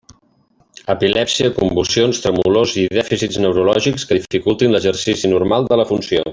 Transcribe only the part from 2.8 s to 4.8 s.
i dèficits neurològics que dificultin